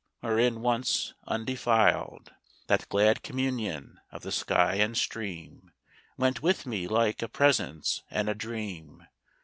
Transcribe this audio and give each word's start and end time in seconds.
wherein 0.21 0.61
once, 0.61 1.13
undefiled, 1.27 2.33
The 2.65 2.83
glad 2.89 3.21
communion 3.21 3.99
of 4.11 4.23
the 4.23 4.31
sky 4.31 4.77
and 4.77 4.97
stream 4.97 5.73
Went 6.17 6.41
with 6.41 6.65
me 6.65 6.87
like 6.87 7.21
a 7.21 7.27
presence 7.29 8.01
and 8.09 8.27
a 8.27 8.33
dream. 8.33 9.05